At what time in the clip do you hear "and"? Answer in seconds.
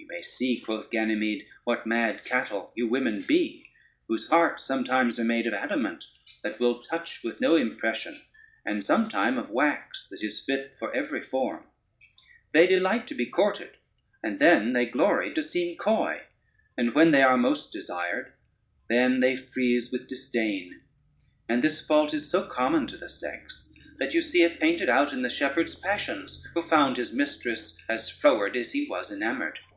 8.66-8.84, 14.22-14.40, 16.76-16.92, 21.48-21.62